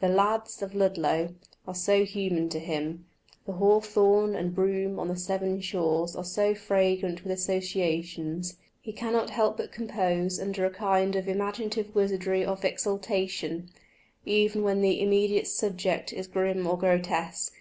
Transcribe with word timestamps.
The 0.00 0.08
"lads" 0.10 0.60
of 0.60 0.74
Ludlow 0.74 1.34
are 1.66 1.74
so 1.74 2.04
human 2.04 2.50
to 2.50 2.58
him, 2.58 3.06
the 3.46 3.52
hawthorn 3.54 4.36
and 4.36 4.54
broom 4.54 4.98
on 4.98 5.08
the 5.08 5.16
Severn 5.16 5.62
shores 5.62 6.14
are 6.14 6.24
so 6.26 6.54
fragrant 6.54 7.22
with 7.22 7.32
associations, 7.32 8.58
he 8.82 8.92
cannot 8.92 9.30
help 9.30 9.56
but 9.56 9.72
compose 9.72 10.38
under 10.38 10.66
a 10.66 10.70
kind 10.70 11.16
of 11.16 11.26
imaginative 11.26 11.94
wizardry 11.94 12.44
of 12.44 12.66
exultation, 12.66 13.70
even 14.26 14.62
when 14.62 14.82
the 14.82 15.00
immediate 15.00 15.46
subject 15.46 16.12
is 16.12 16.26
grim 16.26 16.66
or 16.66 16.76
grotesque. 16.76 17.54